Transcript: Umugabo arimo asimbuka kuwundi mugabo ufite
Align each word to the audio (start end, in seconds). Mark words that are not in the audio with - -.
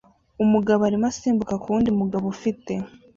Umugabo 0.43 0.81
arimo 0.83 1.05
asimbuka 1.11 1.53
kuwundi 1.61 1.89
mugabo 1.99 2.25
ufite 2.35 2.73